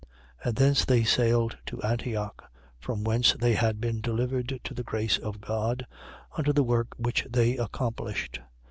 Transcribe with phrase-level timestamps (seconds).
[0.45, 0.47] 14:25.
[0.47, 2.43] And thence they sailed to Antioch,
[2.79, 5.85] from whence they had been delivered to the grace of God,
[6.35, 8.39] unto the work which they accomplished.